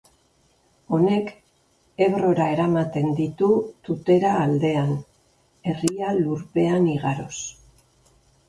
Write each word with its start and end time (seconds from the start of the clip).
Honek 0.95 1.27
Ebrora 2.05 2.47
eramaten 2.55 3.13
ditu 3.21 3.49
Tutera 3.89 4.33
aldean, 4.47 4.91
herria 5.73 6.19
lurpean 6.23 6.93
igaroz. 6.99 7.37